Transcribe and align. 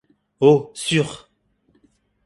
Oh, 0.39 0.71
sûr! 0.73 1.29